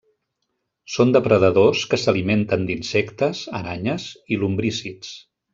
[0.93, 5.17] Són depredadors que s'alimenten d'insectes, aranyes i lumbrícids.